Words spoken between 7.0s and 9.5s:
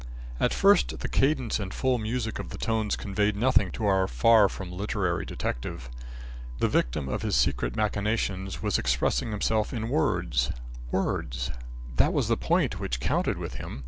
of his secret machinations was expressing